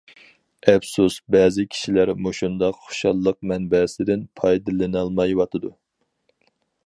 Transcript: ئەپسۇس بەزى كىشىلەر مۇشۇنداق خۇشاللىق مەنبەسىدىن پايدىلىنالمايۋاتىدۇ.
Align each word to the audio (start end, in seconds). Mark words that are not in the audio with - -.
ئەپسۇس 0.71 1.17
بەزى 1.35 1.65
كىشىلەر 1.73 2.11
مۇشۇنداق 2.29 2.79
خۇشاللىق 2.87 3.37
مەنبەسىدىن 3.51 4.25
پايدىلىنالمايۋاتىدۇ. 4.41 5.75